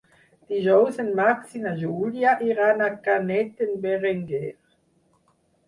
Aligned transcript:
Dijous 0.53 0.95
en 1.03 1.11
Max 1.19 1.53
i 1.59 1.61
na 1.65 1.73
Júlia 1.83 2.33
iran 2.47 2.83
a 2.87 2.89
Canet 3.09 3.55
d'en 3.63 3.79
Berenguer. 3.87 4.53